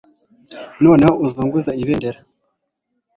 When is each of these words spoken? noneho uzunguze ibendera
noneho 0.83 1.13
uzunguze 1.25 1.69
ibendera 1.81 2.19